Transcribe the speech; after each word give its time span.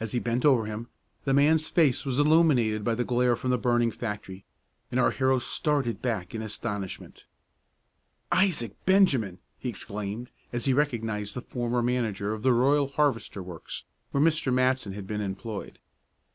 As 0.00 0.12
he 0.12 0.18
bent 0.18 0.46
over 0.46 0.64
him, 0.64 0.88
the 1.24 1.34
man's 1.34 1.68
face 1.68 2.06
was 2.06 2.18
illuminated 2.18 2.82
by 2.82 2.94
the 2.94 3.04
glare 3.04 3.36
from 3.36 3.50
the 3.50 3.58
burning 3.58 3.90
factory, 3.90 4.46
and 4.90 4.98
our 4.98 5.10
hero 5.10 5.38
started 5.38 6.00
back 6.00 6.34
in 6.34 6.40
astonishment. 6.40 7.26
"Isaac 8.32 8.72
Benjamin!" 8.86 9.40
he 9.58 9.68
exclaimed, 9.68 10.30
as 10.54 10.64
he 10.64 10.72
recognized 10.72 11.34
the 11.34 11.42
former 11.42 11.82
manager 11.82 12.32
of 12.32 12.42
the 12.42 12.54
Royal 12.54 12.88
Harvester 12.88 13.42
works 13.42 13.84
where 14.10 14.22
Mr. 14.24 14.50
Matson 14.50 14.94
had 14.94 15.06
been 15.06 15.20
employed. 15.20 15.78